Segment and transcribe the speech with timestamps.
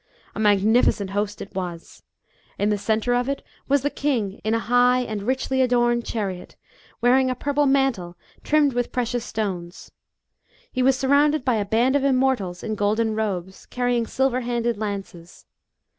[0.33, 2.01] A magnificent host it was.
[2.57, 6.55] In the centre of it was the king in a high and richly adorned chariot,
[7.01, 9.91] wealing a purple mantle trimmed with precious stones.
[10.71, 15.45] He was surrounded by a band of Immortals, in golden robes, carrying silver handled lances.